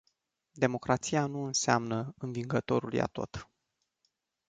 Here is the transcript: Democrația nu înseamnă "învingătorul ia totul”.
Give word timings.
Democrația 0.51 1.25
nu 1.25 1.43
înseamnă 1.45 2.13
"învingătorul 2.17 2.93
ia 2.93 3.05
totul”. 3.05 3.49